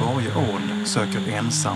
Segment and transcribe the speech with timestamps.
[0.00, 1.74] Varje ål söker ensam.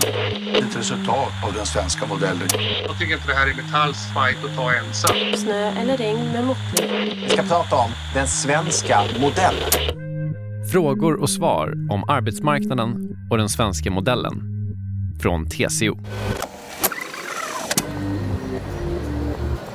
[0.53, 2.47] Ett resultat av den svenska modellen.
[2.87, 5.15] Jag tycker inte det här är Metalls fight att ta ensam.
[5.35, 6.89] Snö eller regn med måttlig.
[7.23, 9.69] Vi ska prata om den svenska modellen.
[10.71, 14.41] Frågor och svar om arbetsmarknaden och den svenska modellen.
[15.21, 15.97] Från TCO.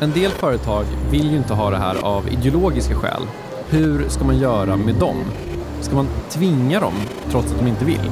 [0.01, 3.23] En del företag vill ju inte ha det här av ideologiska skäl.
[3.71, 5.17] Hur ska man göra med dem?
[5.83, 6.95] Ska man tvinga dem
[7.31, 8.11] trots att de inte vill?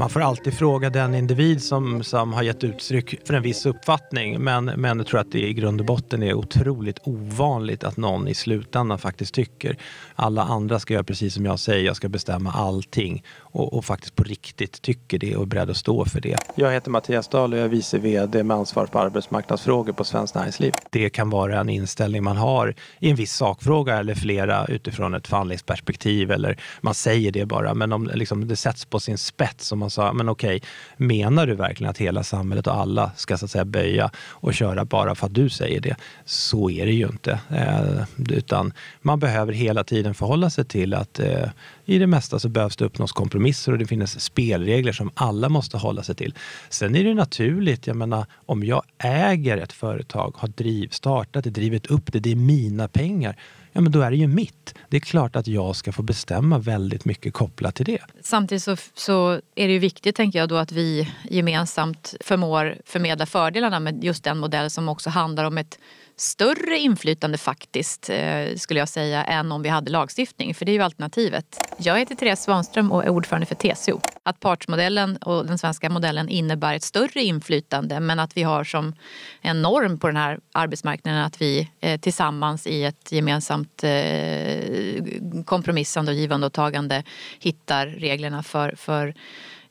[0.00, 4.40] Man får alltid fråga den individ som, som har gett uttryck för en viss uppfattning.
[4.40, 8.28] Men, men jag tror att det i grund och botten är otroligt ovanligt att någon
[8.28, 9.76] i slutändan faktiskt tycker
[10.14, 14.16] alla andra ska göra precis som jag säger, jag ska bestämma allting och, och faktiskt
[14.16, 16.36] på riktigt tycker det och är beredd att stå för det.
[16.54, 20.34] Jag heter Mattias Dahl och jag är vice VD med ansvar på arbetsmarknadsfrågor på Svenskt
[20.34, 20.72] Näringsliv.
[20.90, 25.26] Det kan vara en inställning man har i en viss sakfråga eller flera utifrån ett
[25.26, 27.74] förhandlingsperspektiv eller man säger det bara.
[27.74, 30.62] Men om liksom, det sätts på sin spets och man sa, men okej,
[30.96, 34.84] menar du verkligen att hela samhället och alla ska så att säga böja och köra
[34.84, 35.96] bara för att du säger det?
[36.24, 37.40] Så är det ju inte.
[37.50, 41.48] Eh, utan man behöver hela tiden förhålla sig till att eh,
[41.84, 45.76] i det mesta så behövs det uppnås kompromisser och det finns spelregler som alla måste
[45.76, 46.34] hålla sig till.
[46.68, 51.50] Sen är det naturligt, jag menar om jag äger ett företag, har driv, startat det,
[51.50, 53.36] drivit upp det, det är mina pengar
[53.72, 54.74] ja men då är det ju mitt.
[54.88, 58.02] Det är klart att jag ska få bestämma väldigt mycket kopplat till det.
[58.22, 63.26] Samtidigt så, så är det ju viktigt tänker jag då att vi gemensamt förmår förmedla
[63.26, 65.78] fördelarna med just den modell som också handlar om ett
[66.20, 70.54] större inflytande faktiskt, eh, skulle jag säga, än om vi hade lagstiftning.
[70.54, 71.58] För det är ju alternativet.
[71.78, 74.00] Jag heter Therese Svanström och är ordförande för TCO.
[74.22, 78.94] Att partsmodellen och den svenska modellen innebär ett större inflytande men att vi har som
[79.40, 85.04] en norm på den här arbetsmarknaden att vi eh, tillsammans i ett gemensamt eh,
[85.44, 87.04] kompromissande och givande och tagande
[87.38, 89.14] hittar reglerna för, för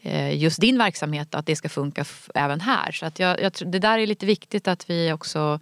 [0.02, 2.06] Eh, just din verksamhet att det ska funka
[2.36, 2.92] även här.
[2.92, 5.60] Så att jag, jag, det där är lite viktigt att vi också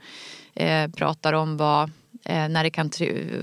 [0.53, 1.83] eh, pratar om vad
[2.25, 2.91] eh, när det kan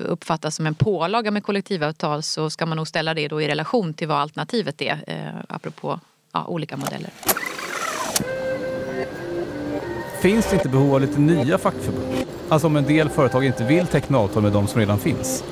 [0.04, 3.94] uppfattas som en pålaga med kollektivavtal så ska man nog ställa det då i relation
[3.94, 6.00] till vad alternativet är eh, apropå
[6.32, 7.10] ja, olika modeller.
[10.22, 12.26] Finns det inte behov av lite nya fackförbund?
[12.48, 15.44] Alltså om en del företag inte vill teckna avtal med de som redan finns?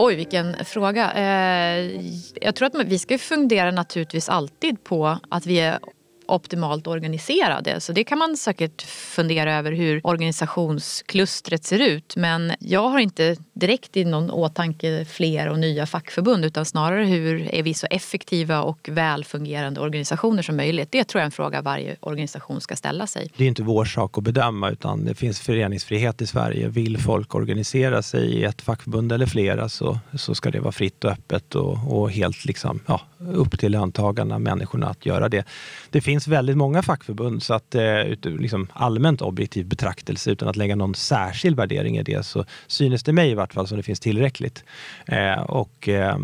[0.00, 1.12] Oj, vilken fråga.
[1.12, 2.00] Eh,
[2.34, 5.78] jag tror att vi ska fundera naturligtvis alltid på att vi är
[6.28, 7.80] optimalt organiserade.
[7.80, 12.16] Så det kan man säkert fundera över hur organisationsklustret ser ut.
[12.16, 17.54] Men jag har inte direkt i någon åtanke fler och nya fackförbund utan snarare hur
[17.54, 20.92] är vi så effektiva och välfungerande organisationer som möjligt.
[20.92, 23.30] Det tror jag är en fråga varje organisation ska ställa sig.
[23.36, 26.68] Det är inte vår sak att bedöma utan det finns föreningsfrihet i Sverige.
[26.68, 31.04] Vill folk organisera sig i ett fackförbund eller flera så, så ska det vara fritt
[31.04, 35.44] och öppet och, och helt liksom, ja, upp till löntagarna, människorna att göra det.
[35.90, 37.82] Det finns väldigt många fackförbund så att eh,
[38.22, 43.12] liksom allmänt objektiv betraktelse utan att lägga någon särskild värdering i det så synes det
[43.12, 44.64] mig i vart fall som det finns tillräckligt.
[45.06, 46.18] Eh, och eh,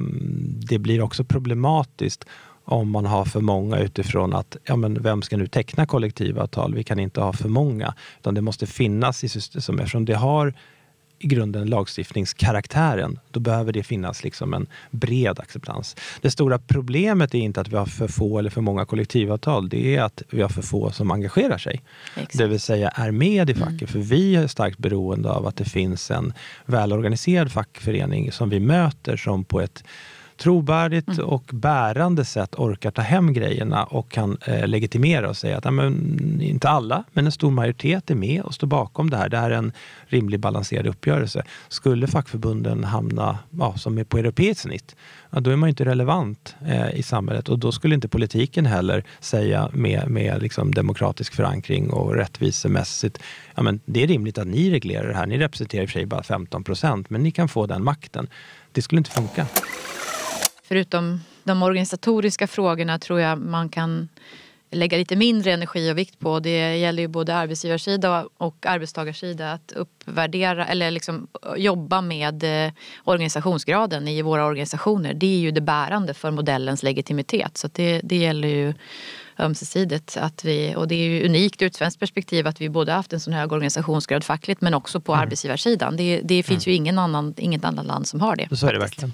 [0.69, 2.25] det blir också problematiskt
[2.65, 6.75] om man har för många utifrån att ja, men vem ska nu teckna kollektivavtal?
[6.75, 9.81] Vi kan inte ha för många, utan det måste finnas i systemet.
[9.81, 10.55] Eftersom det har
[11.19, 15.97] i grunden lagstiftningskaraktären, då behöver det finnas liksom en bred acceptans.
[16.21, 19.69] Det stora problemet är inte att vi har för få eller för många kollektivavtal.
[19.69, 21.83] Det är att vi har för få som engagerar sig.
[22.17, 22.39] Exakt.
[22.39, 23.81] Det vill säga är med i facket.
[23.81, 23.87] Mm.
[23.87, 26.33] För vi är starkt beroende av att det finns en
[26.67, 29.85] välorganiserad fackförening som vi möter som på ett
[30.37, 31.25] trovärdigt mm.
[31.25, 36.41] och bärande sätt orkar ta hem grejerna och kan eh, legitimera och säga att men,
[36.41, 39.29] inte alla, men en stor majoritet är med och står bakom det här.
[39.29, 39.73] Det här är en
[40.07, 41.43] rimlig balanserad uppgörelse.
[41.69, 44.97] Skulle fackförbunden hamna ja, som är på europeiskt snitt,
[45.31, 49.05] ja, då är man inte relevant eh, i samhället och då skulle inte politiken heller
[49.21, 53.19] säga med, med liksom demokratisk förankring och rättvisemässigt,
[53.55, 55.27] ja, men det är rimligt att ni reglerar det här.
[55.27, 58.27] Ni representerar i och för sig bara 15 procent, men ni kan få den makten.
[58.73, 59.47] Det skulle inte funka.
[60.75, 64.09] Förutom de organisatoriska frågorna tror jag man kan
[64.71, 66.41] lägga lite mindre energi och vikt på.
[66.41, 71.27] Det gäller ju både arbetsgivarsida och arbetstagarsida att uppvärdera eller liksom
[71.57, 72.73] jobba med eh,
[73.05, 75.15] organisationsgraden i våra organisationer.
[75.15, 77.57] Det är ju det bärande för modellens legitimitet.
[77.57, 78.75] Så det, det gäller ju
[79.39, 80.17] ömsesidigt.
[80.17, 83.13] Att vi, och det är ju unikt ur ett svenskt perspektiv att vi både haft
[83.13, 85.23] en sån hög organisationsgrad fackligt men också på mm.
[85.23, 85.97] arbetsgivarsidan.
[85.97, 86.73] Det, det finns mm.
[86.73, 88.57] ju ingen annan, inget annat land som har det.
[88.57, 89.13] Så är det verkligen.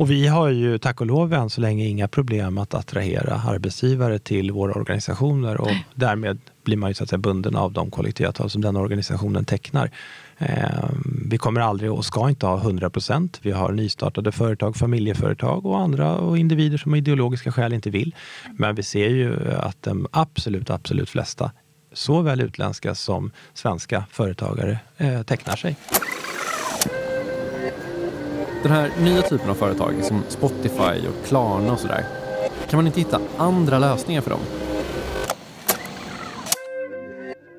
[0.00, 4.18] Och vi har ju tack och lov än så länge inga problem att attrahera arbetsgivare
[4.18, 8.50] till våra organisationer och därmed blir man ju så att säga bunden av de kollektivavtal
[8.50, 9.90] som den organisationen tecknar.
[10.38, 10.90] Eh,
[11.30, 13.40] vi kommer aldrig och ska inte ha 100 procent.
[13.42, 18.14] Vi har nystartade företag, familjeföretag och andra och individer som av ideologiska skäl inte vill.
[18.58, 21.50] Men vi ser ju att de absolut, absolut flesta
[21.92, 25.76] såväl utländska som svenska företagare eh, tecknar sig.
[28.62, 32.04] Den här nya typen av företag som Spotify och Klarna och sådär.
[32.70, 34.40] Kan man inte hitta andra lösningar för dem?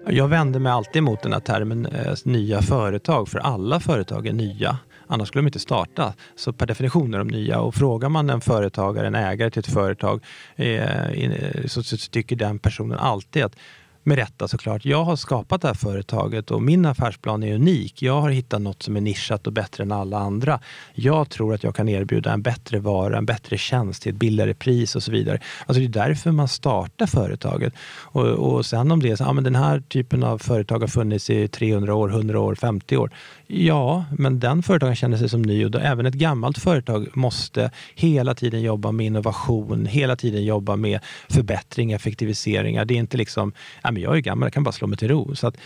[0.08, 4.34] Jag vänder mig alltid mot den här termen eh, nya företag, för alla företag är
[4.34, 4.78] nya.
[5.08, 6.14] Annars skulle de inte starta.
[6.36, 7.60] Så per definition är de nya.
[7.60, 10.24] Och frågar man en företagare, en ägare till ett företag,
[10.56, 13.56] eh, så, så tycker den personen alltid att
[14.04, 14.86] med rätta såklart.
[14.86, 18.02] Jag har skapat det här företaget och min affärsplan är unik.
[18.02, 20.60] Jag har hittat något som är nischat och bättre än alla andra.
[20.94, 24.54] Jag tror att jag kan erbjuda en bättre vara, en bättre tjänst till ett billigare
[24.54, 25.40] pris och så vidare.
[25.66, 27.74] Alltså det är därför man startar företaget.
[28.00, 30.88] Och, och sen om det är så, ja, men den här typen av företag har
[30.88, 33.12] funnits i 300 år, 100 år, 50 år.
[33.48, 37.72] Ja, men den företagaren känner sig som ny och då, även ett gammalt företag måste
[37.96, 41.00] hela tiden jobba med innovation, hela tiden jobba med
[41.30, 42.86] förbättring, effektiviseringar.
[42.86, 43.54] Det är inte liksom,
[43.84, 45.36] ja, men jag är gammal, jag kan bara slå mig till ro.
[45.36, 45.58] Så att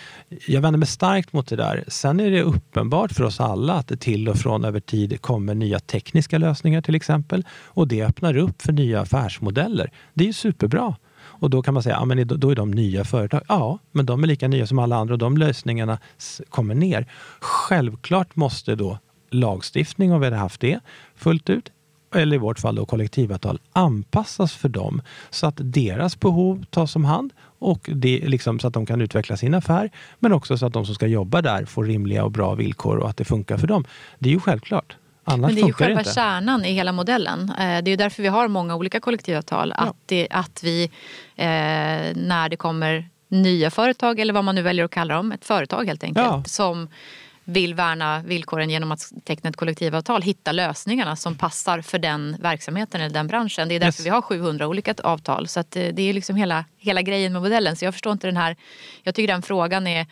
[0.48, 1.84] jag vänder mig starkt mot det där.
[1.88, 5.56] Sen är det uppenbart för oss alla att det till och från över tid kommer
[5.56, 9.92] nya tekniska lösningar till exempel och det öppnar upp för nya affärsmodeller.
[10.14, 10.96] Det är ju superbra.
[11.38, 13.42] Och då kan man säga, ja men då är de nya företag.
[13.48, 15.98] Ja, men de är lika nya som alla andra och de lösningarna
[16.50, 17.12] kommer ner.
[17.40, 19.00] Självklart måste då
[19.30, 20.80] lagstiftning, om vi hade haft det
[21.16, 21.72] fullt ut,
[22.16, 27.06] eller i vårt fall då kollektivavtal, anpassas för dem så att deras behov tas om
[27.06, 27.34] hand
[27.72, 29.90] och det liksom så att de kan utveckla sin affär,
[30.20, 33.10] men också så att de som ska jobba där får rimliga och bra villkor och
[33.10, 33.86] att det funkar för dem.
[34.20, 34.96] Det är ju självklart.
[35.28, 36.14] Annars Men det är ju själva inte.
[36.14, 37.50] kärnan i hela modellen.
[37.50, 39.72] Eh, Det är ju därför vi har många olika kollektivavtal.
[39.76, 40.84] Att, det, att vi,
[41.36, 41.48] eh,
[42.16, 45.86] när det kommer nya företag eller vad man nu väljer att kalla dem, ett företag
[45.86, 46.44] helt enkelt, Ja.
[46.46, 46.88] som
[47.46, 53.02] vill värna villkoren genom att teckna ett kollektivavtal, hitta lösningarna som passar för den verksamheten
[53.02, 53.68] eller den branschen.
[53.70, 54.06] Det är därför Yes.
[54.06, 55.48] vi har 700 olika avtal.
[55.48, 57.76] Så att eh, det är liksom hela, hela grejen med modellen.
[57.76, 58.56] Så jag förstår inte den här,
[59.04, 60.08] jag tycker den frågan är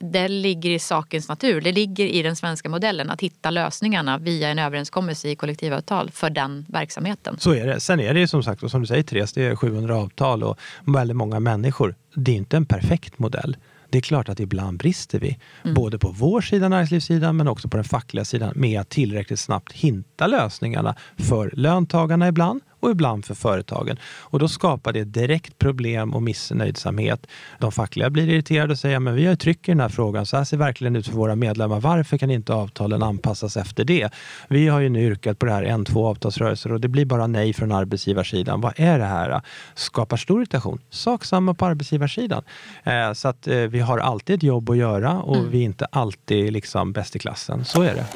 [0.00, 1.60] det ligger i sakens natur.
[1.60, 6.30] Det ligger i den svenska modellen att hitta lösningarna via en överenskommelse i kollektivavtal för
[6.30, 7.36] den verksamheten.
[7.38, 7.80] Så är det.
[7.80, 10.42] Sen är det ju som sagt, och som du säger Therese, det är 700 avtal
[10.42, 11.94] och väldigt många människor.
[12.14, 13.56] Det är inte en perfekt modell.
[13.90, 15.38] Det är klart att ibland brister vi,
[15.74, 19.72] både på vår sida, näringslivssidan, men också på den fackliga sidan med att tillräckligt snabbt
[19.72, 23.96] hitta lösningarna för löntagarna ibland och ibland för företagen.
[24.20, 27.26] Och då skapar det direkt problem och missnöjdsamhet.
[27.58, 30.26] De fackliga blir irriterade och säger men vi har ju tryck i den här frågan,
[30.26, 31.80] så här ser verkligen ut för våra medlemmar.
[31.80, 34.08] Varför kan inte avtalen anpassas efter det?
[34.48, 37.26] Vi har ju nu yrkat på det här en, två avtalsrörelser och det blir bara
[37.26, 38.60] nej från arbetsgivarsidan.
[38.60, 39.40] Vad är det här?
[39.74, 40.78] Skapar stor irritation.
[40.90, 42.42] Sak samma på arbetsgivarsidan.
[42.84, 45.84] Eh, så att eh, vi har alltid ett jobb att göra och vi är inte
[45.84, 47.64] alltid liksom bäst i klassen.
[47.64, 48.06] Så är det.